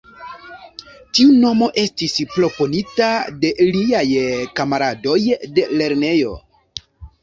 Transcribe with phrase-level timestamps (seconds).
[1.17, 3.13] Tiu nomo estis proponita
[3.45, 4.07] de liaj
[4.61, 5.19] kamaradoj
[5.57, 6.39] de lernejo.